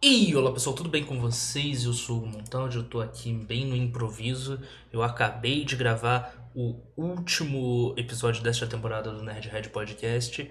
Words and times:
E 0.00 0.34
olá 0.36 0.52
pessoal, 0.52 0.76
tudo 0.76 0.88
bem 0.88 1.02
com 1.02 1.18
vocês? 1.18 1.84
Eu 1.84 1.92
sou 1.92 2.22
o 2.22 2.26
Montão, 2.26 2.70
eu 2.70 2.84
tô 2.84 3.00
aqui 3.00 3.32
bem 3.32 3.66
no 3.66 3.74
improviso. 3.74 4.60
Eu 4.92 5.02
acabei 5.02 5.64
de 5.64 5.74
gravar 5.74 6.52
o 6.54 6.80
último 6.96 7.94
episódio 7.96 8.40
desta 8.40 8.64
temporada 8.64 9.10
do 9.10 9.24
Nerd 9.24 9.48
Red 9.48 9.62
Podcast. 9.70 10.48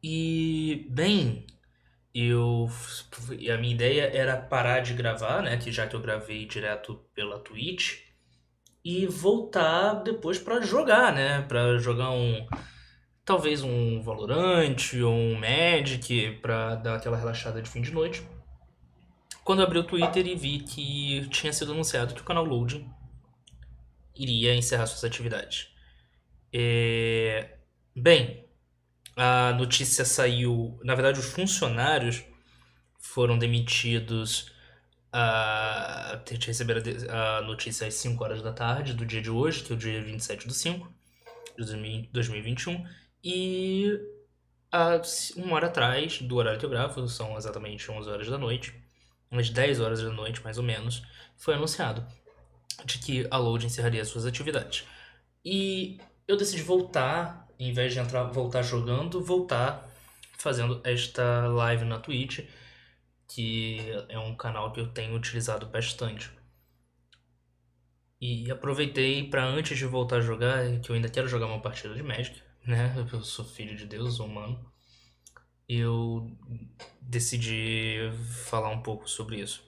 E, 0.00 0.86
bem, 0.88 1.44
eu 2.14 2.70
a 3.52 3.56
minha 3.58 3.74
ideia 3.74 4.02
era 4.02 4.36
parar 4.36 4.78
de 4.82 4.94
gravar, 4.94 5.42
né, 5.42 5.56
que 5.56 5.72
já 5.72 5.88
que 5.88 5.96
eu 5.96 6.00
gravei 6.00 6.46
direto 6.46 6.94
pela 7.12 7.40
Twitch 7.40 8.02
e 8.84 9.04
voltar 9.04 9.94
depois 9.94 10.38
para 10.38 10.60
jogar, 10.60 11.12
né, 11.12 11.42
para 11.42 11.76
jogar 11.78 12.10
um 12.12 12.46
talvez 13.24 13.64
um 13.64 14.00
Valorant 14.00 14.76
ou 15.04 15.12
um 15.12 15.36
Magic 15.36 16.38
para 16.40 16.76
dar 16.76 16.94
aquela 16.94 17.16
relaxada 17.16 17.60
de 17.60 17.68
fim 17.68 17.82
de 17.82 17.90
noite. 17.90 18.22
Quando 19.50 19.62
eu 19.62 19.66
abri 19.66 19.80
o 19.80 19.82
Twitter 19.82 20.24
e 20.28 20.36
vi 20.36 20.60
que 20.60 21.28
tinha 21.28 21.52
sido 21.52 21.72
anunciado 21.72 22.14
que 22.14 22.20
o 22.20 22.24
canal 22.24 22.44
Loading 22.44 22.88
iria 24.14 24.54
encerrar 24.54 24.86
suas 24.86 25.02
atividades. 25.02 25.74
É... 26.52 27.56
Bem, 27.92 28.44
a 29.16 29.52
notícia 29.54 30.04
saiu. 30.04 30.78
Na 30.84 30.94
verdade, 30.94 31.18
os 31.18 31.32
funcionários 31.32 32.22
foram 33.00 33.36
demitidos. 33.36 34.52
A, 35.12 36.22
receberam 36.46 36.80
a 37.08 37.40
notícia 37.40 37.88
às 37.88 37.94
5 37.94 38.22
horas 38.22 38.42
da 38.42 38.52
tarde 38.52 38.94
do 38.94 39.04
dia 39.04 39.20
de 39.20 39.30
hoje, 39.30 39.64
que 39.64 39.72
é 39.72 39.74
o 39.74 39.78
dia 39.78 40.00
27 40.00 40.46
do 40.46 40.54
5 40.54 40.88
de 41.58 42.08
2021. 42.12 42.86
E 43.24 43.98
a, 44.70 45.02
uma 45.34 45.56
hora 45.56 45.66
atrás 45.66 46.22
do 46.22 46.36
horário 46.36 46.68
gravo, 46.68 47.08
são 47.08 47.36
exatamente 47.36 47.90
11 47.90 48.08
horas 48.08 48.28
da 48.28 48.38
noite, 48.38 48.88
umas 49.30 49.50
10 49.50 49.80
horas 49.80 50.02
da 50.02 50.10
noite 50.10 50.42
mais 50.42 50.58
ou 50.58 50.64
menos, 50.64 51.02
foi 51.36 51.54
anunciado 51.54 52.06
de 52.84 52.98
que 52.98 53.26
a 53.30 53.36
Load 53.36 53.66
encerraria 53.66 54.04
suas 54.04 54.26
atividades. 54.26 54.84
E 55.44 55.98
eu 56.26 56.36
decidi 56.36 56.62
voltar 56.62 57.48
em 57.58 57.72
vez 57.72 57.92
de 57.92 57.98
entrar, 57.98 58.24
voltar 58.24 58.62
jogando, 58.62 59.22
voltar 59.22 59.86
fazendo 60.38 60.80
esta 60.82 61.46
live 61.46 61.84
na 61.84 61.98
Twitch, 61.98 62.40
que 63.28 63.78
é 64.08 64.18
um 64.18 64.34
canal 64.34 64.72
que 64.72 64.80
eu 64.80 64.88
tenho 64.88 65.14
utilizado 65.14 65.66
bastante. 65.66 66.30
E 68.18 68.50
aproveitei 68.50 69.28
para 69.28 69.44
antes 69.44 69.78
de 69.78 69.84
voltar 69.84 70.16
a 70.16 70.20
jogar, 70.20 70.80
que 70.80 70.90
eu 70.90 70.96
ainda 70.96 71.08
quero 71.08 71.28
jogar 71.28 71.46
uma 71.46 71.60
partida 71.60 71.94
de 71.94 72.02
Magic, 72.02 72.40
né? 72.66 72.94
Eu 73.12 73.22
sou 73.22 73.44
filho 73.44 73.76
de 73.76 73.86
Deus, 73.86 74.18
humano. 74.18 74.69
Eu 75.72 76.30
decidi 77.00 78.10
falar 78.44 78.70
um 78.70 78.82
pouco 78.82 79.08
sobre 79.08 79.40
isso. 79.40 79.62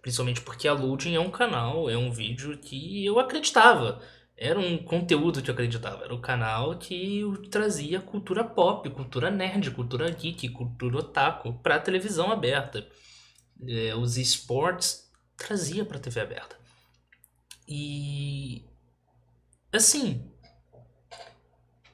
Principalmente 0.00 0.40
porque 0.40 0.68
a 0.68 0.72
Loading 0.72 1.14
é 1.14 1.20
um 1.20 1.30
canal, 1.30 1.90
é 1.90 1.96
um 1.96 2.10
vídeo 2.10 2.56
que 2.58 3.04
eu 3.04 3.18
acreditava 3.18 4.00
era 4.40 4.58
um 4.58 4.78
conteúdo 4.78 5.42
que 5.42 5.50
eu 5.50 5.52
acreditava. 5.52 6.02
Era 6.02 6.14
o 6.14 6.20
canal 6.20 6.78
que 6.78 7.22
trazia 7.50 8.00
cultura 8.00 8.42
pop, 8.42 8.88
cultura 8.88 9.30
nerd, 9.30 9.70
cultura 9.70 10.10
geek, 10.10 10.48
cultura 10.48 10.96
otaku 10.96 11.52
para 11.62 11.78
televisão 11.78 12.32
aberta. 12.32 12.88
É, 13.68 13.94
os 13.94 14.16
esportes 14.16 15.12
trazia 15.36 15.84
para 15.84 15.98
TV 15.98 16.20
aberta. 16.20 16.56
E 17.68 18.64
assim, 19.70 20.32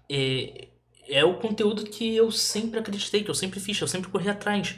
é, 0.08 0.68
é 1.08 1.24
o 1.24 1.38
conteúdo 1.38 1.84
que 1.84 2.14
eu 2.16 2.30
sempre 2.30 2.78
acreditei, 2.78 3.22
que 3.24 3.30
eu 3.30 3.34
sempre 3.34 3.60
fiz, 3.60 3.76
que 3.78 3.84
eu 3.84 3.88
sempre 3.88 4.10
corri 4.10 4.28
atrás. 4.28 4.76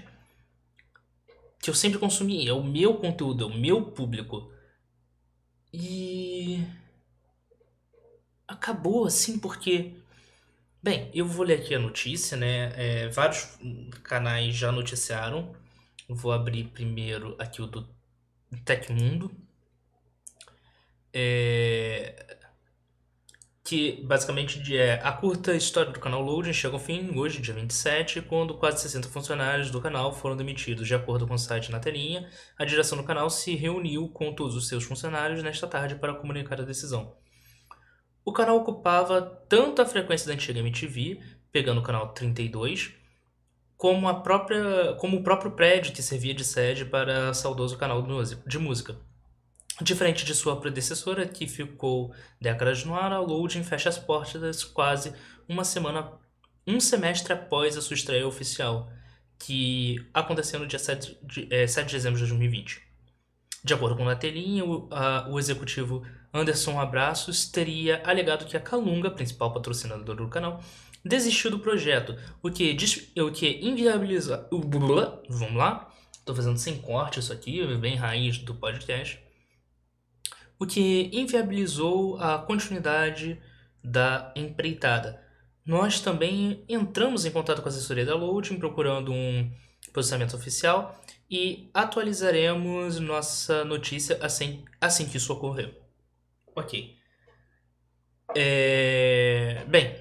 Que 1.61 1.71
eu 1.71 1.75
sempre 1.75 1.99
consumi. 1.99 2.47
É 2.47 2.53
o 2.53 2.63
meu 2.63 2.95
conteúdo, 2.95 3.45
é 3.45 3.47
o 3.47 3.59
meu 3.59 3.83
público. 3.93 4.51
E 5.73 6.65
acabou 8.47 9.07
assim 9.07 9.39
porque. 9.39 9.95
Bem, 10.83 11.11
eu 11.13 11.27
vou 11.27 11.45
ler 11.45 11.61
aqui 11.61 11.75
a 11.75 11.79
notícia, 11.79 12.37
né? 12.37 12.73
É, 12.77 13.09
vários 13.09 13.59
canais 14.03 14.55
já 14.55 14.71
noticiaram. 14.73 15.55
Vou 16.09 16.33
abrir 16.33 16.65
primeiro 16.69 17.37
aqui 17.39 17.61
o 17.61 17.67
do 17.67 17.87
Tecmundo. 18.65 19.31
É, 21.13 21.58
que 23.69 24.01
basicamente 24.03 24.75
é 24.75 24.99
a 25.05 25.13
curta 25.13 25.55
história 25.55 25.93
do 25.93 26.01
canal 26.01 26.23
Loading 26.23 26.55
chega 26.55 26.73
ao 26.73 26.81
fim 26.81 27.15
hoje, 27.19 27.43
dia 27.43 27.53
27, 27.53 28.23
quando 28.23 28.55
quase 28.55 28.81
60 28.81 29.09
funcionários 29.09 29.71
do 29.71 29.79
canal 29.79 30.11
foram 30.11 30.35
demitidos. 30.35 30.89
De 30.89 30.95
acordo 30.95 31.27
com 31.27 31.35
o 31.35 31.39
site 31.39 31.71
na 31.71 31.79
telinha, 31.79 32.27
a 32.59 32.65
direção 32.65 32.97
do 32.97 33.05
canal 33.05 33.29
se 33.29 33.55
reuniu 33.55 34.09
com 34.09 34.33
todos 34.33 34.57
os 34.57 34.69
seus 34.69 34.85
funcionários 34.85 35.43
nesta 35.43 35.67
tarde 35.67 35.97
para 35.97 36.15
comunicar 36.15 36.59
a 36.59 36.65
decisão. 36.65 37.15
O 38.25 38.33
canal 38.33 38.57
ocupava 38.57 39.21
tanto 39.21 39.83
a 39.83 39.87
frequência 39.87 40.27
da 40.27 40.33
antiga 40.33 40.61
MTV, 40.61 41.21
pegando 41.53 41.83
o 41.83 41.85
canal 41.85 42.15
32, 42.15 42.95
como, 43.77 44.09
a 44.09 44.15
própria, 44.15 44.95
como 44.95 45.19
o 45.19 45.23
próprio 45.23 45.51
prédio 45.51 45.93
que 45.93 46.03
servia 46.03 46.33
de 46.33 46.43
sede 46.43 46.87
para 46.87 47.29
o 47.29 47.35
saudoso 47.35 47.77
canal 47.77 48.03
de 48.47 48.59
música. 48.59 48.97
Diferente 49.81 50.25
de 50.25 50.35
sua 50.35 50.61
predecessora, 50.61 51.27
que 51.27 51.47
ficou 51.47 52.13
décadas 52.41 52.85
no 52.85 52.97
ar, 52.97 53.13
a 53.13 53.21
Loading 53.21 53.63
fecha 53.63 53.89
as 53.89 53.97
portas 53.97 54.65
quase 54.65 55.15
uma 55.49 55.65
semana, 55.65 56.13
um 56.67 56.81
semestre 56.81 57.33
após 57.33 57.77
a 57.77 57.81
sua 57.81 57.95
estreia 57.95 58.27
oficial, 58.27 58.91
que 59.39 60.05
aconteceu 60.13 60.59
no 60.59 60.67
dia 60.67 60.81
7 60.81 61.19
de, 61.23 61.49
é, 61.49 61.65
7 61.65 61.87
de 61.87 61.93
dezembro 61.93 62.19
de 62.19 62.27
2020. 62.27 62.83
De 63.65 63.73
acordo 63.73 63.97
com 63.97 64.09
a 64.09 64.17
telinha, 64.17 64.65
o, 64.65 64.89
a, 64.91 65.29
o 65.31 65.39
executivo 65.39 66.05
Anderson 66.35 66.81
Abraços 66.81 67.47
teria 67.47 68.03
alegado 68.05 68.47
que 68.47 68.57
a 68.57 68.61
Calunga, 68.61 69.13
principal 69.13 69.53
patrocinadora 69.53 70.23
do 70.23 70.29
canal, 70.29 70.61
desistiu 71.05 71.53
do 71.53 71.61
projeto, 71.61 72.17
o 72.43 72.51
que, 72.51 72.77
o 73.21 73.31
que 73.31 73.61
inviabiliza. 73.63 74.49
Vamos 74.51 75.57
lá, 75.57 75.89
estou 76.13 76.35
fazendo 76.35 76.59
sem 76.59 76.79
corte 76.79 77.21
isso 77.21 77.33
aqui, 77.33 77.65
bem 77.77 77.95
raiz 77.95 78.39
do 78.39 78.57
podcast. 78.57 79.28
O 80.59 80.67
que 80.67 81.11
inviabilizou 81.13 82.19
a 82.19 82.39
continuidade 82.39 83.41
da 83.83 84.33
empreitada. 84.37 85.23
Nós 85.65 86.01
também 86.01 86.65
entramos 86.69 87.25
em 87.25 87.31
contato 87.31 87.63
com 87.63 87.69
a 87.69 87.71
assessoria 87.71 88.05
da 88.05 88.15
Loading 88.15 88.59
procurando 88.59 89.13
um 89.13 89.51
posicionamento 89.93 90.35
oficial 90.35 90.99
e 91.31 91.71
atualizaremos 91.75 92.99
nossa 92.99 93.65
notícia 93.65 94.19
assim, 94.23 94.65
assim 94.81 95.07
que 95.07 95.17
isso 95.17 95.33
ocorrer. 95.33 95.79
Ok. 96.57 96.97
É... 98.37 99.65
Bem, 99.69 99.95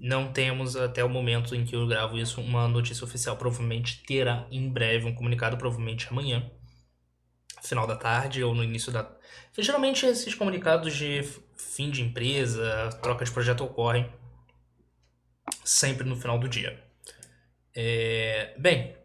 não 0.00 0.32
temos 0.32 0.76
até 0.76 1.04
o 1.04 1.08
momento 1.08 1.54
em 1.54 1.64
que 1.64 1.76
eu 1.76 1.86
gravo 1.86 2.18
isso 2.18 2.40
uma 2.40 2.66
notícia 2.66 3.04
oficial. 3.04 3.36
Provavelmente 3.36 4.02
terá 4.04 4.46
em 4.50 4.68
breve 4.68 5.06
um 5.06 5.14
comunicado, 5.14 5.56
provavelmente 5.56 6.08
amanhã, 6.10 6.50
final 7.62 7.86
da 7.86 7.96
tarde 7.96 8.42
ou 8.42 8.54
no 8.54 8.64
início 8.64 8.92
da. 8.92 9.10
Geralmente 9.58 10.06
esses 10.06 10.34
comunicados 10.34 10.94
de 10.94 11.22
fim 11.56 11.90
de 11.90 12.02
empresa, 12.02 12.90
troca 13.02 13.24
de 13.24 13.30
projeto 13.30 13.64
ocorrem 13.64 14.10
sempre 15.64 16.08
no 16.08 16.16
final 16.16 16.38
do 16.38 16.48
dia. 16.48 16.82
É... 17.74 18.54
Bem, 18.58 18.96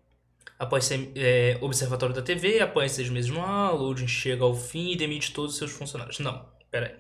após 0.58 0.86
ser 0.86 1.12
é, 1.16 1.58
observatório 1.62 2.16
da 2.16 2.22
TV, 2.22 2.60
após 2.60 2.92
seis 2.92 3.10
meses 3.10 3.30
no 3.30 3.42
ar, 3.42 3.74
loading 3.74 4.08
chega 4.08 4.44
ao 4.44 4.56
fim 4.56 4.92
e 4.92 4.96
demite 4.96 5.34
todos 5.34 5.54
os 5.54 5.58
seus 5.58 5.72
funcionários. 5.72 6.20
Não, 6.20 6.46
Pera 6.76 6.88
aí. 6.88 6.96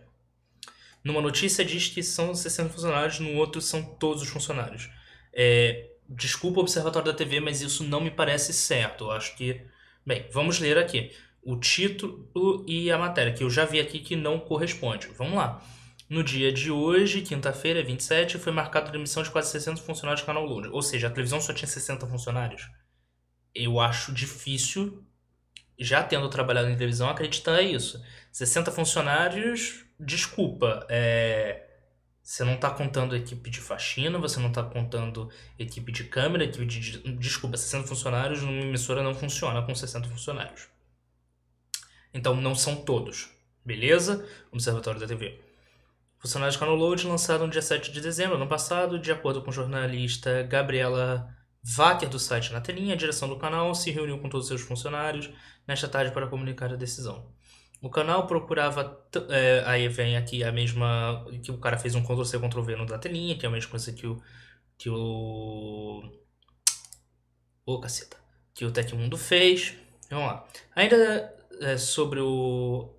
Numa 1.04 1.22
notícia 1.22 1.66
diz 1.66 1.90
que 1.90 2.02
são 2.02 2.34
60 2.34 2.70
funcionários, 2.70 3.20
no 3.20 3.36
outro 3.36 3.60
são 3.60 3.84
todos 3.84 4.24
os 4.24 4.30
funcionários. 4.30 4.90
É, 5.34 5.90
desculpa 6.08 6.62
observatório 6.62 7.12
da 7.12 7.18
TV, 7.18 7.42
mas 7.42 7.60
isso 7.60 7.84
não 7.84 8.00
me 8.00 8.10
parece 8.10 8.54
certo. 8.54 9.12
Acho 9.12 9.36
que. 9.36 9.62
Bem, 10.06 10.28
vamos 10.32 10.60
ler 10.60 10.78
aqui. 10.78 11.12
O 11.46 11.58
título 11.58 12.66
e 12.68 12.92
a 12.92 12.98
matéria, 12.98 13.32
que 13.32 13.44
eu 13.44 13.50
já 13.50 13.66
vi 13.66 13.80
aqui 13.80 14.00
que 14.00 14.16
não 14.16 14.40
corresponde. 14.40 15.08
Vamos 15.16 15.36
lá. 15.36 15.62
No 16.10 16.24
dia 16.24 16.52
de 16.52 16.72
hoje, 16.72 17.22
quinta-feira, 17.22 17.84
27, 17.84 18.38
foi 18.40 18.52
marcada 18.52 18.90
a 18.90 18.92
demissão 18.92 19.24
de 19.24 19.30
quase 19.30 19.52
60 19.52 19.82
funcionários 19.82 20.22
do 20.22 20.26
canal 20.26 20.44
Load. 20.44 20.70
Ou 20.70 20.82
seja, 20.82 21.08
a 21.08 21.10
televisão 21.12 21.40
só 21.40 21.54
tinha 21.54 21.68
60 21.68 22.08
funcionários. 22.08 22.68
Eu 23.54 23.80
acho 23.80 24.12
difícil 24.12 25.06
já 25.80 26.04
tendo 26.04 26.30
trabalhado 26.30 26.70
em 26.70 26.76
televisão, 26.76 27.10
acreditar 27.10 27.62
isso. 27.62 28.04
60 28.32 28.72
funcionários, 28.72 29.86
desculpa, 30.00 30.86
é, 30.90 31.66
você 32.22 32.44
não 32.44 32.56
está 32.56 32.72
contando 32.72 33.16
equipe 33.16 33.50
de 33.50 33.62
faxina, 33.62 34.18
você 34.18 34.40
não 34.40 34.50
está 34.50 34.64
contando 34.64 35.30
equipe 35.60 35.92
de 35.92 36.06
câmera, 36.06 36.44
equipe 36.44 36.66
de. 36.66 37.18
Desculpa, 37.18 37.56
60 37.56 37.88
funcionários 37.88 38.42
numa 38.42 38.62
emissora 38.62 39.04
não 39.04 39.14
funciona 39.14 39.62
com 39.62 39.76
60 39.76 40.10
funcionários. 40.10 40.68
Então 42.16 42.34
não 42.34 42.56
são 42.56 42.78
todos, 42.78 43.30
beleza? 43.64 44.26
Observatório 44.50 45.02
da 45.02 45.06
TV. 45.06 45.38
Funcionários 46.18 46.56
Canal 46.56 46.74
Load 46.74 47.06
lançaram 47.06 47.46
no 47.46 47.52
dia 47.52 47.62
7 47.62 47.92
de 47.92 48.00
dezembro 48.00 48.38
ano 48.38 48.48
passado, 48.48 48.98
de 48.98 49.12
acordo 49.12 49.42
com 49.42 49.50
o 49.50 49.54
jornalista 49.54 50.42
Gabriela 50.44 51.30
Wacker 51.78 52.08
do 52.08 52.18
site 52.18 52.54
na 52.54 52.62
telinha, 52.62 52.94
a 52.94 52.98
direção 52.98 53.28
do 53.28 53.38
canal 53.38 53.76
se 53.76 53.92
reuniu 53.92 54.18
com 54.20 54.30
todos 54.30 54.46
os 54.46 54.48
seus 54.48 54.62
funcionários 54.62 55.30
nesta 55.68 55.90
tarde 55.90 56.14
para 56.14 56.26
comunicar 56.28 56.72
a 56.72 56.78
decisão. 56.78 57.30
O 57.82 57.90
canal 57.90 58.26
procurava. 58.26 59.06
É, 59.30 59.64
aí 59.66 59.88
vem 59.90 60.16
aqui 60.16 60.42
a 60.42 60.54
mesma. 60.54 61.26
que 61.44 61.52
o 61.52 61.58
cara 61.58 61.78
fez 61.78 61.96
um 61.96 62.02
Ctrl-C, 62.02 62.40
Ctrl-V 62.40 62.78
no 62.78 62.86
da 62.86 62.98
telinha, 62.98 63.38
que 63.38 63.46
é 63.46 63.50
a 63.50 63.52
mesma 63.52 63.70
coisa 63.70 63.92
que 63.92 64.08
o. 64.08 64.22
que 64.78 64.90
o. 64.90 66.02
Ô, 67.66 67.80
caceta. 67.80 68.18
Que 68.54 68.64
o 68.64 68.72
Tecmundo 68.72 69.18
fez. 69.18 69.76
Vamos 70.10 70.28
lá. 70.28 70.48
Ainda 70.76 71.36
é, 71.62 71.78
sobre 71.78 72.20
o. 72.20 72.94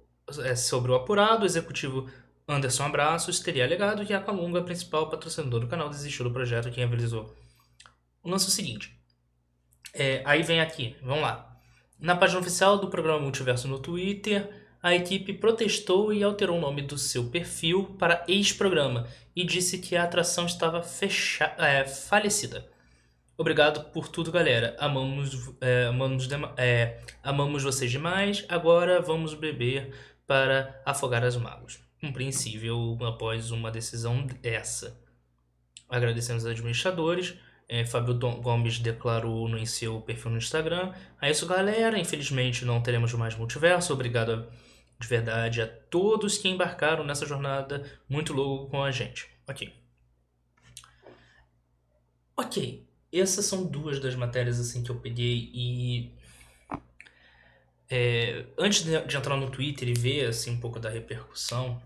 É, 0.45 0.57
sobre 0.57 0.91
o 0.91 0.95
apurado, 0.95 1.43
o 1.43 1.47
executivo 1.47 2.11
Anderson 2.49 2.85
Abraços 2.85 3.41
teria 3.41 3.65
alegado 3.65 4.05
que 4.05 4.13
a 4.13 4.21
Calunga, 4.21 4.63
principal 4.63 5.09
patrocinador 5.09 5.61
do 5.61 5.69
canal, 5.69 5.89
desistiu 5.89 6.25
do 6.25 6.33
projeto 6.33 6.71
que 6.71 6.85
realizou 6.85 7.33
o 8.27 8.29
lance 8.29 8.47
é 8.47 8.49
o 8.49 8.51
seguinte. 8.51 8.99
É, 9.95 10.21
aí 10.25 10.43
vem 10.43 10.61
aqui, 10.61 10.97
vamos 11.01 11.23
lá. 11.23 11.57
Na 11.97 12.17
página 12.17 12.41
oficial 12.41 12.77
do 12.77 12.89
programa 12.89 13.21
Multiverso 13.21 13.69
no 13.69 13.79
Twitter, 13.79 14.51
a 14.83 14.97
equipe 14.97 15.33
protestou 15.33 16.13
e 16.13 16.25
alterou 16.25 16.59
o 16.59 16.61
nome 16.61 16.83
do 16.83 16.99
seu 16.99 17.31
perfil 17.31 17.97
para 17.97 18.25
ex-programa 18.27 19.07
e 19.35 19.45
disse 19.45 19.79
que 19.79 19.95
a 19.95 20.03
atração 20.03 20.45
estava 20.45 20.83
fecha 20.83 21.55
é, 21.57 21.85
falecida. 21.85 22.69
Obrigado 23.39 23.91
por 23.91 24.09
tudo, 24.09 24.33
galera. 24.33 24.77
Amamos, 24.79 25.55
é, 25.61 25.87
amamos, 25.87 26.29
é, 26.57 27.01
amamos 27.23 27.63
vocês 27.63 27.91
demais. 27.91 28.45
Agora 28.49 29.01
vamos 29.01 29.35
beber 29.35 29.93
para 30.27 30.81
afogar 30.85 31.23
as 31.23 31.37
mágoas. 31.37 31.81
Compreensível 32.01 32.99
após 33.03 33.51
uma 33.51 33.71
decisão 33.71 34.27
dessa. 34.27 34.99
Agradecemos 35.89 36.45
aos 36.45 36.53
administradores 36.53 37.39
é, 37.69 37.85
Fábio 37.85 38.15
Gomes 38.15 38.79
declarou 38.79 39.49
no 39.49 39.59
em 39.59 39.67
seu 39.67 40.01
perfil 40.01 40.31
no 40.31 40.39
Instagram. 40.39 40.93
É 41.21 41.31
isso, 41.31 41.47
galera. 41.47 41.99
Infelizmente 41.99 42.65
não 42.65 42.81
teremos 42.81 43.13
mais 43.15 43.35
multiverso. 43.35 43.93
Obrigado 43.93 44.49
de 44.99 45.07
verdade 45.09 45.61
a 45.61 45.67
todos 45.67 46.39
que 46.39 46.49
embarcaram 46.49 47.05
nessa 47.05 47.27
jornada 47.27 47.85
muito 48.09 48.33
louca 48.33 48.71
com 48.71 48.85
a 48.85 48.91
gente. 48.91 49.29
Ok. 49.49 49.73
Ok. 52.37 52.87
Essas 53.13 53.45
são 53.47 53.65
duas 53.65 54.01
das 54.01 54.15
matérias 54.15 54.61
assim 54.61 54.83
que 54.83 54.91
eu 54.91 55.01
peguei 55.01 55.51
e 55.55 56.13
é, 57.89 58.47
antes 58.59 58.83
de, 58.83 59.01
de, 59.07 59.17
entrar 59.17 59.37
no 59.37 59.51
Twitter 59.51 59.89
e 59.89 59.95
ver 59.95 60.27
assim 60.27 60.51
um 60.51 60.61
pouco 60.61 60.81
da 60.81 60.91
repercussão, 60.91 61.81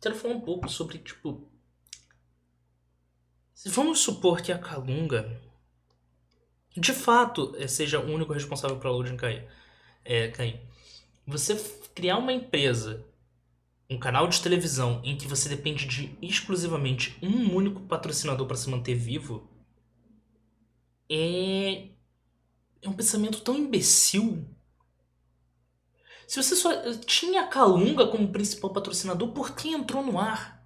quero 0.00 0.14
falar 0.14 0.34
um 0.34 0.40
pouco 0.40 0.68
sobre 0.68 0.98
tipo 0.98 1.48
Vamos 3.66 4.00
supor 4.00 4.42
que 4.42 4.50
a 4.50 4.58
Calunga 4.58 5.40
de 6.76 6.92
fato 6.92 7.54
eh, 7.58 7.68
seja 7.68 8.00
o 8.00 8.10
único 8.10 8.32
responsável 8.32 8.78
para 8.78 8.88
a 8.88 8.92
loading 8.92 9.16
cair. 9.16 9.46
É, 10.04 10.28
cair. 10.28 10.60
Você 11.26 11.54
criar 11.94 12.18
uma 12.18 12.32
empresa, 12.32 13.06
um 13.88 13.98
canal 13.98 14.26
de 14.26 14.40
televisão 14.40 15.00
em 15.04 15.16
que 15.16 15.28
você 15.28 15.48
depende 15.48 15.86
de 15.86 16.16
exclusivamente 16.20 17.16
um 17.22 17.54
único 17.54 17.80
patrocinador 17.82 18.46
para 18.46 18.56
se 18.56 18.68
manter 18.68 18.94
vivo 18.94 19.48
é 21.10 21.92
é 22.82 22.88
um 22.88 22.92
pensamento 22.92 23.40
tão 23.40 23.56
imbecil. 23.56 24.44
Se 26.26 26.42
você 26.42 26.56
só 26.56 26.70
tinha 27.06 27.42
a 27.42 27.46
Calunga 27.46 28.08
como 28.08 28.32
principal 28.32 28.72
patrocinador, 28.72 29.32
por 29.32 29.54
que 29.54 29.68
entrou 29.68 30.02
no 30.02 30.18
ar? 30.18 30.60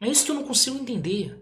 É 0.00 0.08
isso 0.08 0.24
que 0.24 0.30
eu 0.30 0.34
não 0.34 0.44
consigo 0.44 0.76
entender. 0.76 1.40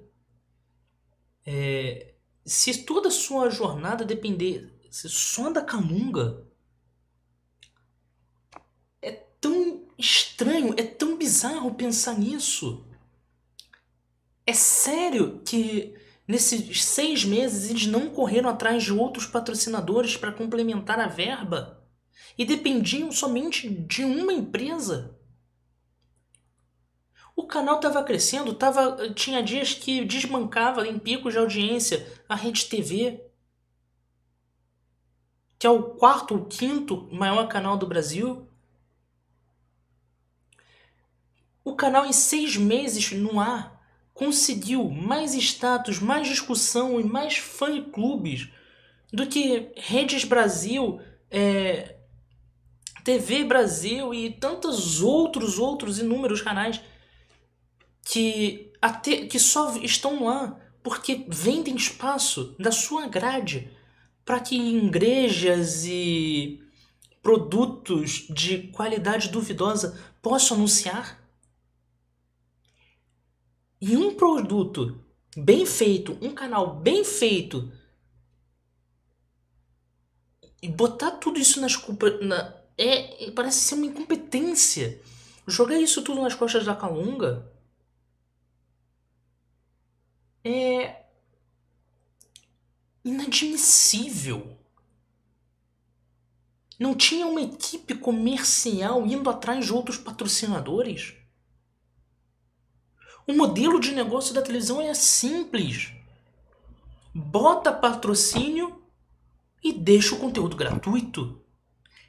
É, 1.44 2.14
se 2.44 2.84
toda 2.84 3.08
a 3.08 3.12
sua 3.12 3.50
jornada 3.50 4.04
depender 4.04 4.72
só 4.90 5.50
da 5.50 5.64
Calunga, 5.64 6.46
é 9.02 9.12
tão 9.40 9.88
estranho, 9.98 10.74
é 10.76 10.82
tão 10.84 11.16
bizarro 11.16 11.74
pensar 11.74 12.18
nisso. 12.18 12.86
É 14.46 14.52
sério 14.52 15.40
que 15.44 15.94
nesses 16.30 16.84
seis 16.84 17.24
meses 17.24 17.68
eles 17.68 17.86
não 17.86 18.08
correram 18.08 18.48
atrás 18.48 18.84
de 18.84 18.92
outros 18.92 19.26
patrocinadores 19.26 20.16
para 20.16 20.32
complementar 20.32 21.00
a 21.00 21.08
verba 21.08 21.82
e 22.38 22.44
dependiam 22.44 23.10
somente 23.10 23.68
de 23.68 24.04
uma 24.04 24.32
empresa? 24.32 25.18
O 27.34 27.46
canal 27.46 27.76
estava 27.76 28.04
crescendo, 28.04 28.54
tava, 28.54 29.10
tinha 29.14 29.42
dias 29.42 29.74
que 29.74 30.04
desmancava 30.04 30.86
em 30.86 30.98
picos 30.98 31.32
de 31.32 31.38
audiência 31.38 32.06
a 32.28 32.34
Rede 32.36 32.66
TV, 32.66 33.24
que 35.58 35.66
é 35.66 35.70
o 35.70 35.94
quarto 35.94 36.34
ou 36.34 36.44
quinto 36.46 37.08
maior 37.12 37.48
canal 37.48 37.76
do 37.76 37.86
Brasil. 37.86 38.46
O 41.64 41.74
canal, 41.74 42.06
em 42.06 42.12
seis 42.12 42.56
meses 42.56 43.10
no 43.12 43.40
ar, 43.40 43.79
conseguiu 44.20 44.90
mais 44.90 45.32
status, 45.32 45.98
mais 45.98 46.28
discussão 46.28 47.00
e 47.00 47.04
mais 47.04 47.38
fã-clubes 47.38 48.50
do 49.10 49.26
que 49.26 49.72
Redes 49.74 50.24
Brasil, 50.24 51.00
é, 51.30 51.96
TV 53.02 53.44
Brasil 53.44 54.12
e 54.12 54.30
tantos 54.30 55.00
outros, 55.00 55.58
outros 55.58 55.98
inúmeros 55.98 56.42
canais 56.42 56.82
que, 58.04 58.70
até, 58.82 59.24
que 59.24 59.38
só 59.38 59.74
estão 59.78 60.24
lá 60.24 60.54
porque 60.82 61.24
vendem 61.26 61.74
espaço 61.74 62.54
da 62.58 62.70
sua 62.70 63.06
grade 63.06 63.70
para 64.22 64.38
que 64.38 64.54
igrejas 64.54 65.86
e 65.86 66.60
produtos 67.22 68.26
de 68.28 68.68
qualidade 68.68 69.30
duvidosa 69.30 69.98
possam 70.20 70.58
anunciar? 70.58 71.19
E 73.80 73.96
um 73.96 74.14
produto 74.14 75.02
bem 75.36 75.64
feito, 75.64 76.18
um 76.20 76.34
canal 76.34 76.76
bem 76.76 77.02
feito, 77.04 77.72
e 80.62 80.68
botar 80.68 81.12
tudo 81.12 81.38
isso 81.38 81.60
nas 81.60 81.76
culpas. 81.76 82.20
Na, 82.20 82.54
é, 82.76 83.30
parece 83.30 83.60
ser 83.60 83.74
uma 83.76 83.86
incompetência. 83.86 85.00
Jogar 85.46 85.78
isso 85.80 86.02
tudo 86.02 86.20
nas 86.20 86.34
costas 86.34 86.64
da 86.64 86.76
Calunga 86.76 87.50
é 90.44 91.04
inadmissível. 93.04 94.56
Não 96.78 96.94
tinha 96.94 97.26
uma 97.26 97.42
equipe 97.42 97.94
comercial 97.94 99.06
indo 99.06 99.28
atrás 99.28 99.66
de 99.66 99.72
outros 99.72 99.98
patrocinadores? 99.98 101.19
O 103.30 103.36
modelo 103.36 103.78
de 103.78 103.92
negócio 103.92 104.34
da 104.34 104.42
televisão 104.42 104.80
é 104.80 104.92
simples. 104.92 105.92
Bota 107.14 107.72
patrocínio 107.72 108.82
e 109.62 109.72
deixa 109.72 110.16
o 110.16 110.18
conteúdo 110.18 110.56
gratuito. 110.56 111.40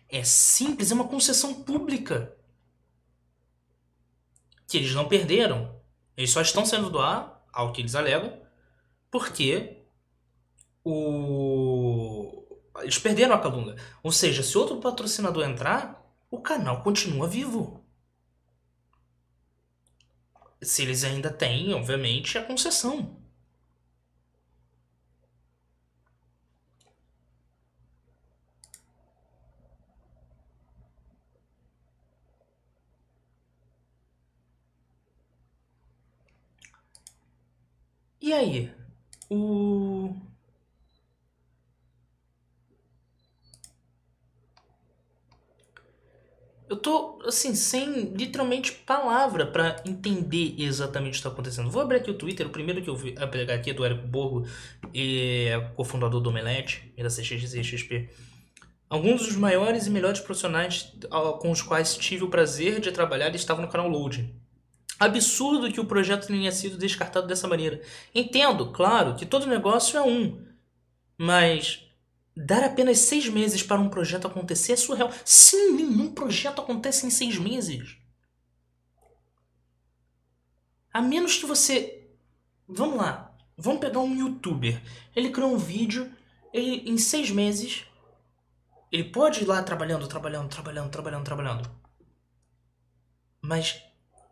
É 0.10 0.24
simples, 0.24 0.90
é 0.90 0.96
uma 0.96 1.08
concessão 1.08 1.54
pública. 1.54 2.36
Que 4.68 4.78
eles 4.78 4.96
não 4.96 5.08
perderam. 5.08 5.80
Eles 6.18 6.32
só 6.32 6.42
estão 6.42 6.66
saindo 6.66 6.90
do 6.90 6.98
ar 6.98 7.46
ao 7.54 7.72
que 7.72 7.82
eles 7.82 7.94
alegam, 7.94 8.42
porque 9.12 9.86
o... 10.84 12.44
eles 12.80 12.98
perderam 12.98 13.36
a 13.36 13.40
Calunga. 13.40 13.76
Ou 14.02 14.12
seja, 14.12 14.42
se 14.42 14.58
outro 14.58 14.78
patrocinador 14.78 15.44
entrar, 15.44 16.04
o 16.32 16.42
canal 16.42 16.82
continua 16.82 17.28
vivo. 17.28 17.86
Se 20.64 20.82
eles 20.84 21.04
ainda 21.04 21.30
têm, 21.30 21.74
obviamente, 21.74 22.38
a 22.38 22.44
concessão. 22.44 23.16
E 38.22 38.32
aí? 38.34 38.72
O. 39.30 40.16
Eu 46.72 46.78
tô, 46.78 47.20
assim, 47.26 47.54
sem 47.54 48.14
literalmente 48.16 48.72
palavra 48.72 49.46
para 49.46 49.84
entender 49.86 50.56
exatamente 50.58 51.10
o 51.10 51.12
que 51.12 51.18
está 51.18 51.28
acontecendo. 51.28 51.70
Vou 51.70 51.82
abrir 51.82 51.98
aqui 51.98 52.10
o 52.10 52.14
Twitter. 52.14 52.48
O 52.48 52.50
primeiro 52.50 52.82
que 52.82 52.90
eu 52.90 52.96
vi 52.96 53.12
pegar 53.30 53.56
aqui 53.56 53.72
é 53.72 53.74
do 53.74 53.84
Érico 53.84 54.08
Borgo, 54.08 54.48
é 54.96 55.70
cofundador 55.76 56.22
do 56.22 56.30
Omelete 56.30 56.94
e 56.96 57.04
da 57.04 57.10
CXP. 57.10 58.10
Alguns 58.90 59.26
dos 59.26 59.36
maiores 59.36 59.86
e 59.86 59.90
melhores 59.90 60.22
profissionais 60.22 60.94
com 61.42 61.52
os 61.52 61.62
quais 61.62 61.98
tive 61.98 62.24
o 62.24 62.30
prazer 62.30 62.80
de 62.80 62.90
trabalhar 62.94 63.36
estavam 63.36 63.66
no 63.66 63.70
canal 63.70 63.90
Loading. 63.90 64.34
Absurdo 64.98 65.70
que 65.74 65.82
o 65.82 65.86
projeto 65.86 66.28
tenha 66.28 66.54
sido 66.54 66.78
descartado 66.78 67.28
dessa 67.28 67.50
maneira. 67.50 67.82
Entendo, 68.16 68.72
claro, 68.72 69.16
que 69.16 69.26
todo 69.26 69.46
negócio 69.46 69.98
é 69.98 70.02
um. 70.04 70.42
Mas 71.18 71.91
dar 72.46 72.64
apenas 72.64 73.00
seis 73.00 73.28
meses 73.28 73.64
para 73.64 73.80
um 73.80 73.90
projeto 73.90 74.28
acontecer 74.28 74.74
é 74.74 74.76
surreal. 74.76 75.12
Sim, 75.24 75.74
nenhum 75.74 76.14
projeto 76.14 76.62
acontece 76.62 77.06
em 77.06 77.10
seis 77.10 77.38
meses. 77.38 77.98
A 80.94 81.02
menos 81.02 81.38
que 81.38 81.46
você. 81.46 82.10
Vamos 82.68 82.98
lá. 82.98 83.36
Vamos 83.58 83.80
pegar 83.80 84.00
um 84.00 84.16
youtuber. 84.16 84.82
Ele 85.16 85.30
criou 85.30 85.54
um 85.54 85.58
vídeo. 85.58 86.12
Ele, 86.54 86.90
em 86.90 86.98
seis 86.98 87.30
meses. 87.30 87.86
Ele 88.92 89.06
pode 89.06 89.44
ir 89.44 89.46
lá 89.46 89.64
trabalhando, 89.64 90.08
trabalhando, 90.08 90.50
trabalhando, 90.50 90.90
trabalhando, 90.90 91.24
trabalhando. 91.24 91.72
Mas 93.42 93.82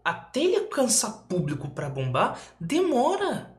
até 0.03 0.41
ele 0.41 0.57
alcançar 0.57 1.27
público 1.27 1.69
para 1.69 1.89
bombar, 1.89 2.39
demora. 2.59 3.58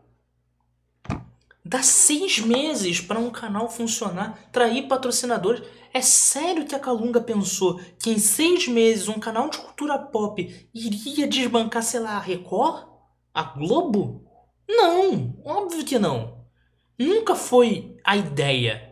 Dá 1.64 1.82
seis 1.82 2.38
meses 2.38 3.00
para 3.00 3.18
um 3.18 3.30
canal 3.30 3.68
funcionar, 3.68 4.38
trair 4.50 4.88
patrocinadores. 4.88 5.62
É 5.92 6.00
sério 6.00 6.66
que 6.66 6.74
a 6.74 6.78
Calunga 6.78 7.20
pensou 7.20 7.80
que 7.98 8.10
em 8.10 8.18
seis 8.18 8.66
meses 8.66 9.08
um 9.08 9.20
canal 9.20 9.50
de 9.50 9.58
cultura 9.58 9.98
pop 9.98 10.68
iria 10.74 11.26
desbancar, 11.26 11.82
sei 11.82 12.00
lá, 12.00 12.16
a 12.16 12.20
Record? 12.20 12.88
A 13.34 13.42
Globo? 13.42 14.24
Não, 14.68 15.36
óbvio 15.44 15.84
que 15.84 15.98
não. 15.98 16.46
Nunca 16.98 17.34
foi 17.34 17.96
a 18.04 18.16
ideia. 18.16 18.90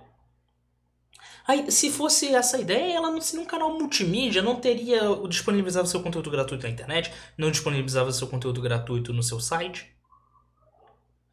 Aí, 1.47 1.71
se 1.73 1.91
fosse 1.91 2.35
essa 2.35 2.59
ideia, 2.59 2.97
ela 2.97 3.11
não 3.11 3.23
seria 3.23 3.43
um 3.43 3.49
canal 3.49 3.73
multimídia, 3.73 4.43
não 4.43 4.57
teria 4.57 5.01
disponibilizava 5.27 5.87
seu 5.87 6.03
conteúdo 6.03 6.31
gratuito 6.31 6.65
na 6.65 6.71
internet, 6.71 7.11
não 7.39 7.51
disponibilizava 7.51 8.13
seu 8.13 8.27
conteúdo 8.27 8.61
gratuito 8.61 9.15
no 9.15 9.23
seu 9.23 9.41
site. 9.41 9.98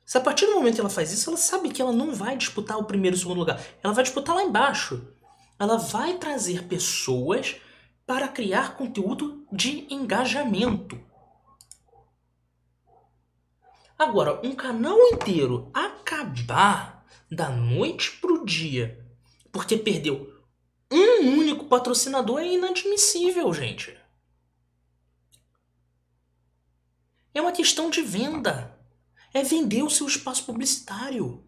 Se 0.06 0.18
a 0.18 0.22
partir 0.22 0.46
do 0.46 0.54
momento 0.54 0.76
que 0.76 0.82
ela 0.82 0.90
faz 0.90 1.12
isso, 1.12 1.30
ela 1.30 1.38
sabe 1.38 1.70
que 1.70 1.82
ela 1.82 1.92
não 1.92 2.14
vai 2.14 2.38
disputar 2.38 2.78
o 2.78 2.86
primeiro 2.86 3.16
e 3.16 3.18
o 3.18 3.20
segundo 3.20 3.40
lugar. 3.40 3.60
Ela 3.84 3.94
vai 3.94 4.04
disputar 4.04 4.36
lá 4.36 4.44
embaixo. 4.44 5.08
Ela 5.58 5.78
vai 5.78 6.18
trazer 6.18 6.68
pessoas 6.68 7.56
para 8.06 8.28
criar 8.28 8.78
conteúdo 8.78 9.46
de 9.52 9.88
engajamento. 9.92 11.00
Agora, 13.98 14.40
um 14.46 14.54
canal 14.54 14.98
inteiro 15.08 15.72
acabar 15.74 17.04
da 17.32 17.50
noite 17.50 18.12
pro 18.20 18.46
dia 18.46 19.04
porque 19.52 19.78
perdeu 19.78 20.36
um 20.92 21.40
único 21.40 21.66
patrocinador 21.66 22.42
é 22.42 22.48
inadmissível, 22.48 23.52
gente. 23.54 23.98
É 27.34 27.42
uma 27.42 27.52
questão 27.52 27.90
de 27.90 28.02
venda. 28.02 28.78
É 29.36 29.44
vender 29.44 29.84
o 29.84 29.90
seu 29.90 30.08
espaço 30.08 30.46
publicitário. 30.46 31.44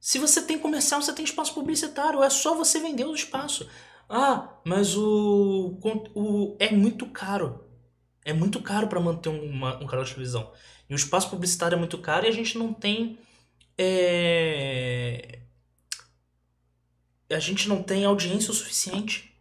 Se 0.00 0.18
você 0.18 0.42
tem 0.42 0.58
comercial, 0.58 1.00
você 1.00 1.12
tem 1.12 1.24
espaço 1.24 1.54
publicitário. 1.54 2.20
É 2.20 2.28
só 2.28 2.56
você 2.56 2.80
vender 2.80 3.04
o 3.04 3.14
espaço. 3.14 3.70
Ah, 4.08 4.58
mas 4.64 4.96
o, 4.96 5.78
o 6.14 6.56
é 6.58 6.72
muito 6.72 7.06
caro. 7.06 7.64
É 8.24 8.32
muito 8.32 8.60
caro 8.60 8.88
para 8.88 8.98
manter 8.98 9.28
uma, 9.28 9.76
um 9.82 9.86
canal 9.86 10.04
de 10.04 10.12
televisão. 10.12 10.52
E 10.90 10.94
o 10.94 10.96
espaço 10.96 11.30
publicitário 11.30 11.76
é 11.76 11.78
muito 11.78 11.98
caro 11.98 12.26
e 12.26 12.28
a 12.28 12.32
gente 12.32 12.58
não 12.58 12.74
tem 12.74 13.18
é, 13.78 15.40
a 17.30 17.38
gente 17.38 17.68
não 17.68 17.82
tem 17.82 18.04
audiência 18.04 18.50
o 18.50 18.54
suficiente. 18.54 19.32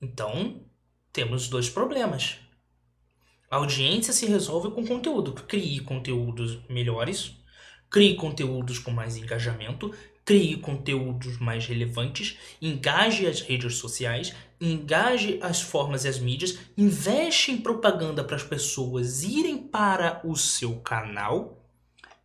Então, 0.00 0.62
temos 1.12 1.48
dois 1.48 1.70
problemas. 1.70 2.43
A 3.54 3.58
audiência 3.58 4.12
se 4.12 4.26
resolve 4.26 4.72
com 4.72 4.84
conteúdo. 4.84 5.32
Crie 5.32 5.78
conteúdos 5.78 6.58
melhores, 6.68 7.36
crie 7.88 8.16
conteúdos 8.16 8.80
com 8.80 8.90
mais 8.90 9.16
engajamento, 9.16 9.94
crie 10.24 10.56
conteúdos 10.56 11.38
mais 11.38 11.64
relevantes, 11.64 12.36
engaje 12.60 13.28
as 13.28 13.42
redes 13.42 13.76
sociais, 13.76 14.34
engaje 14.60 15.38
as 15.40 15.60
formas 15.60 16.04
e 16.04 16.08
as 16.08 16.18
mídias, 16.18 16.58
investe 16.76 17.52
em 17.52 17.58
propaganda 17.58 18.24
para 18.24 18.34
as 18.34 18.42
pessoas 18.42 19.22
irem 19.22 19.56
para 19.56 20.20
o 20.24 20.34
seu 20.34 20.80
canal 20.80 21.64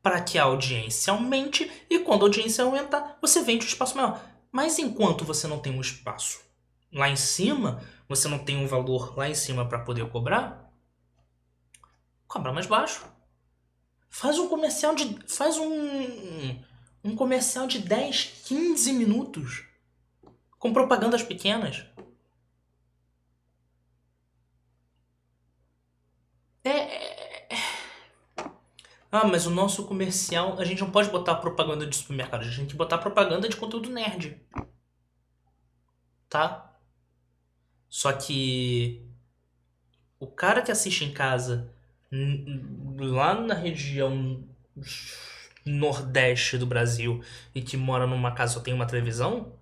para 0.01 0.21
que 0.21 0.39
a 0.39 0.45
audiência 0.45 1.13
aumente 1.13 1.69
e 1.88 2.00
quando 2.00 2.24
a 2.24 2.25
audiência 2.25 2.63
aumentar, 2.63 3.19
você 3.21 3.43
vende 3.43 3.65
um 3.65 3.69
espaço 3.69 3.95
maior. 3.95 4.19
Mas 4.51 4.79
enquanto 4.79 5.24
você 5.24 5.45
não 5.45 5.59
tem 5.59 5.77
um 5.77 5.81
espaço 5.81 6.39
lá 6.91 7.07
em 7.07 7.15
cima, 7.15 7.83
você 8.07 8.27
não 8.27 8.39
tem 8.39 8.57
um 8.57 8.65
valor 8.65 9.15
lá 9.15 9.29
em 9.29 9.36
cima 9.36 9.63
para 9.63 9.77
poder 9.77 10.09
cobrar, 10.09 10.68
cobra 12.29 12.53
mais 12.53 12.67
baixo. 12.67 13.05
Faz 14.09 14.39
um 14.39 14.48
comercial 14.48 14.95
de 14.95 15.19
faz 15.27 15.57
um 15.57 16.63
um 17.03 17.15
comercial 17.15 17.67
de 17.67 17.79
10, 17.79 18.43
15 18.45 18.93
minutos 18.93 19.65
com 20.57 20.71
propagandas 20.71 21.24
pequenas. 21.24 21.86
É, 26.63 27.48
ah, 29.12 29.25
mas 29.25 29.48
o 29.48 29.50
nosso 29.50 29.86
comercial, 29.88 30.59
a 30.59 30.65
gente 30.65 30.81
não 30.81 30.91
pode 30.91 31.09
botar 31.09 31.36
propaganda 31.36 31.88
de 31.88 31.95
supermercado, 31.95 32.41
a 32.41 32.43
gente 32.43 32.57
tem 32.57 32.67
que 32.67 32.75
botar 32.75 33.00
propaganda 33.00 33.50
de 33.50 33.55
conteúdo 33.55 33.89
nerd. 33.89 34.39
Tá? 36.29 36.77
Só 37.88 38.13
que 38.13 39.09
o 40.19 40.27
cara 40.27 40.62
que 40.62 40.71
assiste 40.71 41.03
em 41.03 41.13
casa 41.13 41.74
lá 42.97 43.35
na 43.39 43.53
região 43.53 44.43
nordeste 45.65 46.57
do 46.57 46.65
Brasil 46.65 47.21
e 47.53 47.61
que 47.61 47.77
mora 47.77 48.07
numa 48.07 48.33
casa 48.33 48.53
só 48.53 48.59
tem 48.59 48.73
uma 48.73 48.87
televisão, 48.87 49.53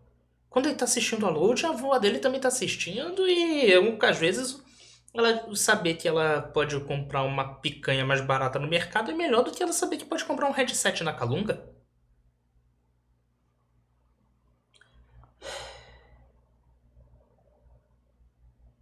quando 0.50 0.68
ele 0.68 0.76
tá 0.76 0.86
assistindo 0.86 1.26
a 1.26 1.30
load, 1.30 1.66
a 1.66 1.70
avó 1.70 1.98
dele 2.00 2.20
também 2.20 2.40
tá 2.40 2.48
assistindo 2.48 3.28
e 3.28 3.74
às 4.02 4.18
vezes 4.18 4.64
ela 5.14 5.56
saber 5.56 5.96
que 5.96 6.08
ela 6.08 6.42
pode 6.42 6.80
comprar 6.82 7.24
uma 7.24 7.56
picanha 7.56 8.06
mais 8.06 8.22
barata 8.22 8.60
no 8.60 8.68
mercado 8.68 9.12
é 9.12 9.14
melhor 9.14 9.44
do 9.44 9.52
que 9.52 9.62
ela 9.64 9.74
saber 9.74 9.98
que 9.98 10.06
pode 10.06 10.24
comprar 10.26 10.48
um 10.48 10.52
headset 10.52 11.04
na 11.04 11.14
Calunga. 11.14 11.64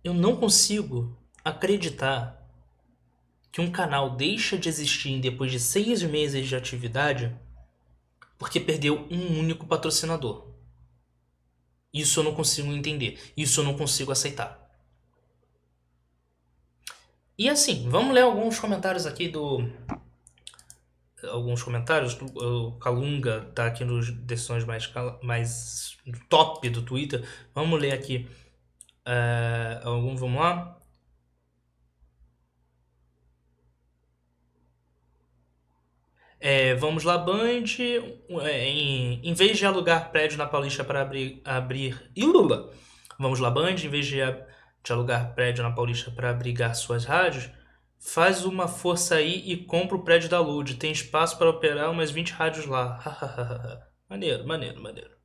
Eu 0.04 0.14
não 0.14 0.36
consigo 0.36 1.18
acreditar 1.44 2.45
que 3.56 3.62
um 3.62 3.72
canal 3.72 4.18
deixa 4.18 4.58
de 4.58 4.68
existir 4.68 5.18
depois 5.22 5.50
de 5.50 5.62
seis 5.62 6.04
meses 6.04 6.46
de 6.46 6.58
atividade 6.58 7.34
porque 8.38 8.60
perdeu 8.60 9.08
um 9.10 9.40
único 9.40 9.66
patrocinador. 9.66 10.46
Isso 11.94 12.20
eu 12.20 12.26
não 12.26 12.36
consigo 12.36 12.70
entender. 12.74 13.18
Isso 13.38 13.62
eu 13.62 13.64
não 13.64 13.78
consigo 13.78 14.12
aceitar. 14.12 14.60
E 17.38 17.48
assim, 17.48 17.90
vamos 17.90 18.14
ler 18.14 18.24
alguns 18.24 18.60
comentários 18.60 19.06
aqui 19.06 19.30
do. 19.30 19.66
Alguns 21.24 21.64
comentários. 21.64 22.20
O 22.36 22.74
Calunga 22.74 23.50
tá 23.56 23.68
aqui 23.68 23.86
nos 23.86 24.12
decisões 24.12 24.66
mais, 24.66 24.92
mais 25.24 25.98
top 26.28 26.70
do 26.70 26.82
Twitter. 26.82 27.26
Vamos 27.54 27.80
ler 27.80 27.94
aqui. 27.94 28.28
Uh, 29.08 29.88
algum, 29.88 30.14
vamos 30.18 30.42
lá. 30.42 30.78
É, 36.48 36.76
vamos 36.76 37.04
lá, 37.04 37.18
Band. 37.18 37.64
É, 38.44 38.70
em, 38.70 39.20
em 39.24 39.34
vez 39.34 39.58
de 39.58 39.66
alugar 39.66 40.12
prédio 40.12 40.38
na 40.38 40.46
Paulista 40.46 40.84
para 40.84 41.02
abrir. 41.02 41.42
abrir 41.44 42.12
Ilula. 42.16 42.72
Vamos 43.18 43.40
lá, 43.40 43.50
Band. 43.50 43.72
Em 43.72 43.90
vez 43.90 44.06
de 44.06 44.18
de 44.18 44.92
alugar 44.94 45.34
prédio 45.34 45.64
na 45.64 45.72
Paulista 45.72 46.12
para 46.12 46.30
abrigar 46.30 46.76
suas 46.76 47.04
rádios, 47.04 47.50
faz 47.98 48.46
uma 48.46 48.68
força 48.68 49.16
aí 49.16 49.42
e 49.52 49.58
compra 49.58 49.98
o 49.98 50.04
prédio 50.04 50.30
da 50.30 50.40
Lud. 50.40 50.76
Tem 50.76 50.92
espaço 50.92 51.36
para 51.40 51.50
operar 51.50 51.90
umas 51.90 52.12
20 52.12 52.30
rádios 52.34 52.68
lá. 52.68 53.92
maneiro, 54.08 54.46
maneiro, 54.46 54.80
maneiro. 54.80 55.16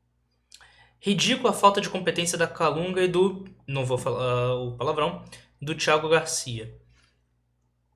Ridículo 0.98 1.48
a 1.48 1.52
falta 1.52 1.82
de 1.82 1.90
competência 1.90 2.38
da 2.38 2.46
Calunga 2.46 3.02
e 3.02 3.08
do. 3.08 3.44
Não 3.66 3.84
vou 3.84 3.98
falar 3.98 4.54
uh, 4.54 4.68
o 4.68 4.76
palavrão. 4.78 5.22
Do 5.60 5.74
Thiago 5.74 6.08
Garcia. 6.08 6.74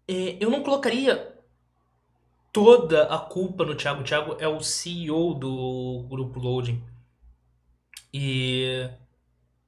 É, 0.07 0.37
eu 0.38 0.50
não 0.50 0.62
colocaria 0.62 1.34
toda 2.54 3.04
a 3.14 3.18
culpa 3.18 3.66
no 3.66 3.75
Thiago. 3.75 4.00
O 4.00 4.04
Thiago 4.04 4.37
é 4.38 4.49
o 4.49 4.62
CEO 4.62 5.34
do 5.34 6.06
grupo 6.08 6.40
Loading. 6.40 6.82
E 8.14 8.88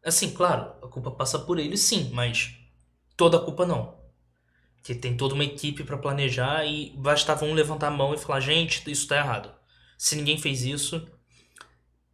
Assim, 0.07 0.33
claro, 0.33 0.73
a 0.85 0.87
culpa 0.87 1.11
passa 1.11 1.37
por 1.37 1.59
ele 1.59 1.76
sim, 1.76 2.11
mas 2.14 2.55
toda 3.16 3.38
a 3.38 3.40
culpa 3.40 3.66
não. 3.66 3.99
Que 4.81 4.95
tem 4.95 5.16
toda 5.16 5.35
uma 5.35 5.43
equipe 5.43 5.83
para 5.83 5.99
planejar 5.99 6.64
e 6.64 6.90
bastava 6.97 7.45
um 7.45 7.52
levantar 7.52 7.88
a 7.88 7.90
mão 7.90 8.14
e 8.14 8.19
falar: 8.19 8.38
gente, 8.38 8.88
isso 8.88 9.09
tá 9.09 9.16
errado. 9.16 9.52
Se 9.99 10.14
ninguém 10.14 10.38
fez 10.38 10.62
isso. 10.62 11.11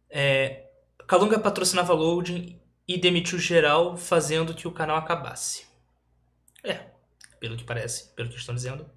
É, 0.09 0.71
Calunga 1.07 1.37
patrocinava 1.37 1.93
Loading 1.93 2.59
e 2.87 2.97
demitiu 2.97 3.37
geral, 3.37 3.95
fazendo 3.95 4.55
que 4.55 4.67
o 4.67 4.71
canal 4.71 4.97
acabasse. 4.97 5.67
É, 6.63 6.79
pelo 7.39 7.55
que 7.55 7.63
parece, 7.63 8.11
pelo 8.15 8.29
que 8.29 8.37
estão 8.37 8.55
dizendo. 8.55 8.89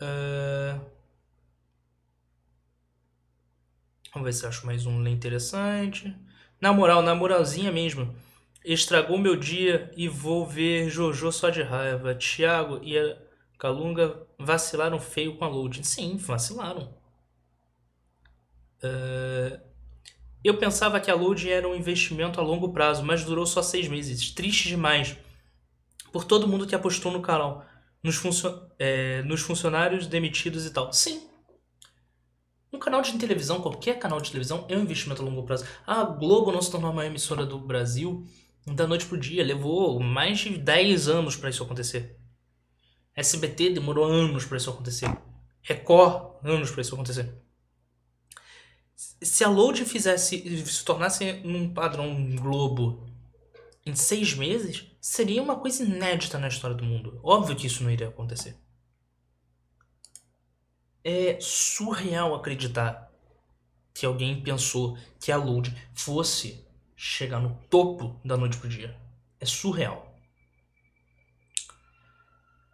Uh... 0.00 0.80
Vamos 4.12 4.26
ver 4.26 4.32
se 4.32 4.46
acho 4.46 4.66
mais 4.66 4.86
um 4.86 5.06
interessante. 5.06 6.14
Na 6.60 6.72
moral, 6.72 7.02
na 7.02 7.14
moralzinha 7.14 7.70
mesmo. 7.70 8.14
Estragou 8.64 9.18
meu 9.18 9.36
dia 9.36 9.92
e 9.96 10.08
vou 10.08 10.46
ver 10.46 10.88
Jojo 10.88 11.30
só 11.30 11.50
de 11.50 11.62
raiva. 11.62 12.14
Thiago 12.14 12.80
e 12.82 12.98
a 12.98 13.16
Calunga 13.58 14.26
vacilaram 14.38 14.98
feio 14.98 15.36
com 15.36 15.44
a 15.44 15.48
loading. 15.48 15.82
Sim, 15.82 16.16
vacilaram. 16.16 16.94
Uh... 18.82 19.60
Eu 20.42 20.56
pensava 20.56 21.00
que 21.00 21.10
a 21.10 21.14
loading 21.14 21.50
era 21.50 21.68
um 21.68 21.74
investimento 21.74 22.40
a 22.40 22.42
longo 22.42 22.72
prazo, 22.72 23.04
mas 23.04 23.24
durou 23.24 23.44
só 23.44 23.60
seis 23.60 23.88
meses. 23.88 24.30
Triste 24.30 24.68
demais. 24.68 25.16
Por 26.12 26.24
todo 26.24 26.48
mundo 26.48 26.66
que 26.66 26.74
apostou 26.74 27.12
no 27.12 27.20
canal. 27.20 27.66
Nos, 28.02 28.16
funcio... 28.16 28.62
É... 28.78 29.22
nos 29.22 29.40
funcionários 29.40 30.06
demitidos 30.06 30.66
e 30.66 30.70
tal. 30.70 30.92
Sim, 30.92 31.28
um 32.72 32.78
canal 32.78 33.00
de 33.00 33.16
televisão, 33.16 33.62
qualquer 33.62 33.98
canal 33.98 34.20
de 34.20 34.30
televisão, 34.30 34.66
é 34.68 34.76
um 34.76 34.82
investimento 34.82 35.22
a 35.22 35.24
longo 35.24 35.42
prazo. 35.42 35.64
A 35.86 36.04
Globo 36.04 36.52
não 36.52 36.60
se 36.60 36.70
tornou 36.70 36.90
a 36.90 36.92
maior 36.92 37.08
emissora 37.08 37.46
do 37.46 37.58
Brasil 37.58 38.26
da 38.66 38.86
noite 38.86 39.06
pro 39.06 39.18
dia. 39.18 39.42
Levou 39.42 39.98
mais 40.00 40.38
de 40.38 40.58
10 40.58 41.08
anos 41.08 41.34
para 41.34 41.48
isso 41.48 41.62
acontecer. 41.62 42.18
SBT 43.16 43.70
demorou 43.70 44.04
anos 44.04 44.44
para 44.44 44.58
isso 44.58 44.68
acontecer. 44.68 45.08
Record, 45.62 46.36
anos 46.44 46.70
para 46.70 46.82
isso 46.82 46.94
acontecer. 46.94 47.34
Se 48.94 49.42
a 49.44 49.48
Load 49.48 49.84
fizesse, 49.84 50.64
se 50.66 50.84
tornasse 50.84 51.40
um 51.44 51.72
padrão 51.72 52.36
Globo 52.36 53.06
em 53.86 53.94
seis 53.94 54.34
meses, 54.34 54.84
seria 55.00 55.42
uma 55.42 55.56
coisa 55.56 55.82
inédita 55.82 56.38
na 56.38 56.48
história 56.48 56.76
do 56.76 56.84
mundo. 56.84 57.20
Óbvio 57.22 57.56
que 57.56 57.66
isso 57.66 57.82
não 57.82 57.90
iria 57.90 58.08
acontecer 58.08 58.56
é 61.08 61.38
surreal 61.40 62.34
acreditar 62.34 63.10
que 63.94 64.04
alguém 64.04 64.42
pensou 64.42 64.98
que 65.18 65.32
a 65.32 65.36
Load 65.36 65.74
fosse 65.94 66.66
chegar 66.94 67.40
no 67.40 67.54
topo 67.70 68.20
da 68.24 68.36
noite 68.36 68.58
pro 68.58 68.68
dia. 68.68 68.94
É 69.40 69.46
surreal. 69.46 70.14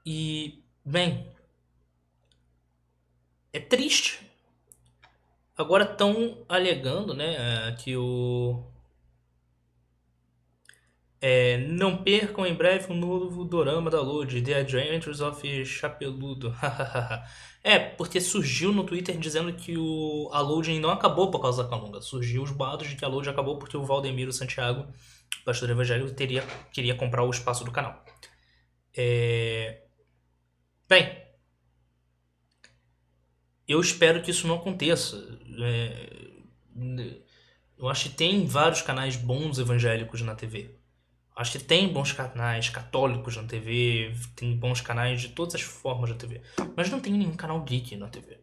E, 0.05 0.63
bem, 0.85 1.33
é 3.53 3.61
triste. 3.61 4.29
Agora 5.57 5.85
estão 5.85 6.45
alegando, 6.49 7.15
né, 7.15 7.73
que 7.77 7.97
o 7.97 8.65
é, 11.27 11.57
não 11.57 11.97
percam 11.97 12.45
em 12.45 12.53
breve 12.53 12.93
um 12.93 12.97
novo 12.97 13.47
dorama 13.47 13.91
da 13.91 13.99
Load, 13.99 14.43
The 14.43 14.57
Adventures 14.57 15.23
of 15.23 15.65
Chapeludo. 15.65 16.55
é, 17.65 17.79
porque 17.79 18.21
surgiu 18.21 18.75
no 18.75 18.85
Twitter 18.85 19.17
dizendo 19.17 19.55
que 19.55 19.75
o, 19.75 20.29
a 20.35 20.41
Loading 20.43 20.79
não 20.79 20.91
acabou 20.91 21.31
por 21.31 21.41
causa 21.41 21.63
da 21.63 21.71
Calunga. 21.71 22.03
Surgiu 22.03 22.43
os 22.43 22.51
boatos 22.51 22.89
de 22.89 22.97
que 22.97 23.07
a 23.07 23.09
Load 23.09 23.27
acabou 23.31 23.59
porque 23.59 23.75
o 23.75 23.87
Valdemiro 23.87 24.35
Santiago, 24.35 24.87
pastor 25.47 25.71
evangélico, 25.71 26.13
teria, 26.13 26.45
queria 26.71 26.95
comprar 26.95 27.25
o 27.25 27.31
espaço 27.31 27.65
do 27.65 27.73
canal. 27.73 28.05
É... 28.95 29.81
Bem, 30.87 31.25
eu 33.67 33.81
espero 33.81 34.21
que 34.21 34.31
isso 34.31 34.47
não 34.47 34.57
aconteça. 34.57 35.17
É... 35.63 36.35
Eu 37.79 37.89
acho 37.89 38.11
que 38.11 38.15
tem 38.15 38.47
vários 38.47 38.83
canais 38.83 39.17
bons 39.17 39.59
evangélicos 39.59 40.21
na 40.21 40.35
TV. 40.35 40.84
Acho 41.37 41.53
que 41.53 41.65
tem 41.65 41.93
bons 41.93 42.13
canais 42.13 42.69
católicos 42.69 43.37
na 43.37 43.43
TV, 43.43 44.15
tem 44.37 44.57
bons 44.57 44.81
canais 44.81 45.21
de 45.21 45.31
todas 45.31 45.57
as 45.57 45.63
formas 45.63 46.11
na 46.11 46.17
TV. 46.17 46.41
Mas 46.77 46.89
não 46.91 47.01
tem 47.01 47.13
nenhum 47.13 47.35
canal 47.35 47.61
geek 47.63 47.97
na 47.97 48.09
TV. 48.09 48.39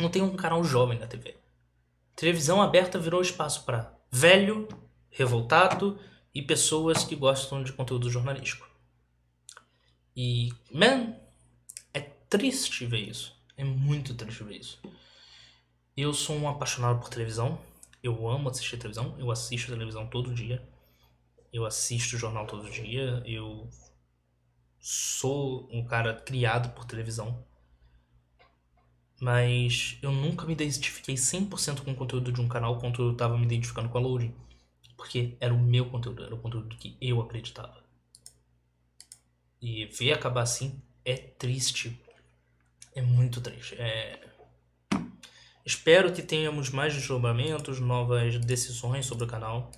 Não 0.00 0.08
tem 0.08 0.20
um 0.20 0.34
canal 0.34 0.64
jovem 0.64 0.98
na 0.98 1.06
TV. 1.06 1.36
Televisão 2.16 2.60
aberta 2.60 2.98
virou 2.98 3.22
espaço 3.22 3.64
para 3.64 3.96
velho, 4.10 4.68
revoltado 5.10 5.98
e 6.34 6.42
pessoas 6.42 7.04
que 7.04 7.14
gostam 7.14 7.62
de 7.62 7.72
conteúdo 7.72 8.10
jornalístico. 8.10 8.68
E, 10.16 10.52
man, 10.72 11.14
é 11.94 12.00
triste 12.00 12.84
ver 12.84 13.08
isso. 13.08 13.34
É 13.56 13.62
muito 13.64 14.14
triste 14.14 14.42
ver 14.42 14.56
isso. 14.56 14.80
Eu 15.96 16.12
sou 16.12 16.36
um 16.36 16.48
apaixonado 16.48 16.98
por 17.00 17.08
televisão. 17.08 17.58
Eu 18.02 18.28
amo 18.28 18.48
assistir 18.48 18.76
televisão. 18.76 19.14
Eu 19.18 19.30
assisto 19.30 19.70
televisão 19.70 20.06
todo 20.06 20.34
dia. 20.34 20.66
Eu 21.52 21.66
assisto 21.66 22.16
o 22.16 22.18
jornal 22.18 22.46
todo 22.46 22.70
dia. 22.70 23.22
Eu 23.26 23.68
sou 24.80 25.68
um 25.70 25.84
cara 25.84 26.14
criado 26.14 26.74
por 26.74 26.84
televisão. 26.84 27.44
Mas 29.20 29.98
eu 30.02 30.10
nunca 30.10 30.44
me 30.46 30.52
identifiquei 30.52 31.14
100% 31.14 31.84
com 31.84 31.92
o 31.92 31.94
conteúdo 31.94 32.32
de 32.32 32.40
um 32.40 32.48
canal 32.48 32.78
quanto 32.80 33.02
eu 33.02 33.16
tava 33.16 33.38
me 33.38 33.44
identificando 33.44 33.88
com 33.88 33.98
a 33.98 34.00
Loading. 34.00 34.34
Porque 34.96 35.36
era 35.38 35.54
o 35.54 35.58
meu 35.58 35.88
conteúdo, 35.88 36.24
era 36.24 36.34
o 36.34 36.40
conteúdo 36.40 36.76
que 36.76 36.96
eu 37.00 37.20
acreditava. 37.20 37.82
E 39.60 39.86
ver 39.86 40.12
acabar 40.12 40.42
assim 40.42 40.82
é 41.04 41.14
triste. 41.16 42.00
É 42.94 43.00
muito 43.00 43.40
triste. 43.40 43.76
É... 43.76 44.28
Espero 45.64 46.12
que 46.12 46.22
tenhamos 46.22 46.70
mais 46.70 46.92
desdobramentos, 46.92 47.78
novas 47.78 48.38
decisões 48.38 49.06
sobre 49.06 49.24
o 49.24 49.28
canal. 49.28 49.70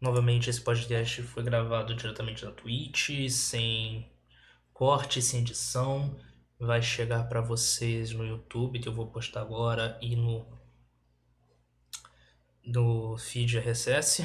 Novamente, 0.00 0.48
esse 0.48 0.60
podcast 0.60 1.22
foi 1.22 1.42
gravado 1.42 1.92
diretamente 1.92 2.44
na 2.44 2.52
Twitch, 2.52 3.28
sem 3.28 4.08
corte, 4.72 5.20
sem 5.20 5.40
edição. 5.40 6.16
Vai 6.56 6.80
chegar 6.80 7.28
para 7.28 7.40
vocês 7.40 8.12
no 8.12 8.24
YouTube, 8.24 8.78
que 8.78 8.88
eu 8.88 8.92
vou 8.92 9.08
postar 9.08 9.40
agora, 9.40 9.98
e 10.00 10.14
no, 10.14 10.46
no 12.64 13.18
feed 13.18 13.58
RSS. 13.58 14.24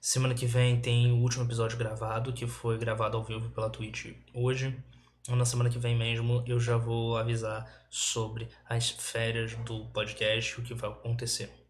Semana 0.00 0.34
que 0.34 0.46
vem 0.46 0.80
tem 0.80 1.12
o 1.12 1.16
último 1.16 1.44
episódio 1.44 1.76
gravado, 1.76 2.32
que 2.32 2.46
foi 2.46 2.78
gravado 2.78 3.18
ao 3.18 3.24
vivo 3.24 3.50
pela 3.50 3.68
Twitch 3.68 4.14
hoje. 4.32 4.82
Na 5.28 5.44
semana 5.44 5.68
que 5.68 5.78
vem 5.78 5.94
mesmo 5.94 6.42
eu 6.46 6.58
já 6.58 6.78
vou 6.78 7.18
avisar 7.18 7.70
sobre 7.90 8.48
as 8.66 8.88
férias 8.88 9.54
do 9.56 9.86
podcast, 9.90 10.58
o 10.58 10.64
que 10.64 10.72
vai 10.72 10.88
acontecer. 10.88 11.63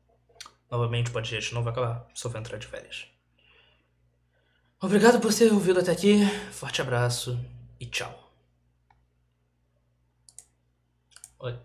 Novamente, 0.75 1.11
o 1.11 1.13
podcast 1.13 1.55
não 1.55 1.63
vai 1.63 1.73
acabar, 1.73 2.05
só 2.15 2.29
vai 2.29 2.41
entrar 2.41 2.59
de 2.59 2.67
férias. 2.67 3.07
Obrigado 4.81 5.21
por 5.21 5.33
ter 5.33 5.53
ouvido 5.53 5.79
até 5.79 5.93
aqui, 5.93 6.27
forte 6.51 6.83
abraço 6.83 7.39
e 7.79 7.87
tchau. 7.87 8.33
Oi. 11.39 11.57